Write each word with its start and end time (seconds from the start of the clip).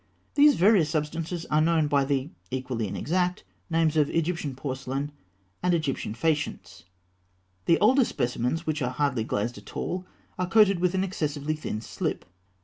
These 0.33 0.55
various 0.55 0.89
substances 0.89 1.45
are 1.51 1.61
known 1.61 1.85
by 1.87 2.05
the 2.05 2.31
equally 2.49 2.87
inexact 2.87 3.43
names 3.69 3.95
of 3.95 4.09
Egyptian 4.09 4.55
porcelain 4.55 5.11
and 5.61 5.75
Egyptian 5.75 6.15
faïence. 6.15 6.85
The 7.65 7.77
oldest 7.79 8.09
specimens, 8.09 8.65
which 8.65 8.81
are 8.81 8.89
hardly 8.93 9.23
glazed 9.23 9.59
at 9.59 9.77
all, 9.77 10.07
are 10.39 10.49
coated 10.49 10.79
with 10.79 10.95
an 10.95 11.03
excessively 11.03 11.55
thin 11.55 11.81
slip. 11.81 12.25